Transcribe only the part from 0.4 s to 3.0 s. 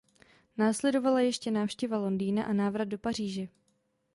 Následovala ještě návštěva Londýna a návrat do